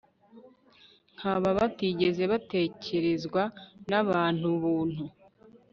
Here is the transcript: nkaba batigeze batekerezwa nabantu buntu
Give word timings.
nkaba 1.15 1.49
batigeze 1.57 2.23
batekerezwa 2.31 3.41
nabantu 3.89 4.47
buntu 4.61 5.03